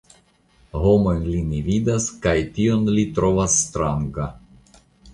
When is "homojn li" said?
0.85-1.43